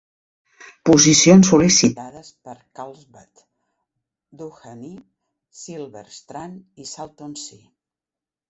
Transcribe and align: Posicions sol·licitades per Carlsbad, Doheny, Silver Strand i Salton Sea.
Posicions 0.89 1.49
sol·licitades 1.51 2.31
per 2.47 2.55
Carlsbad, 2.79 3.43
Doheny, 4.41 4.89
Silver 5.61 6.05
Strand 6.17 6.87
i 6.87 6.91
Salton 6.95 7.39
Sea. 7.45 7.63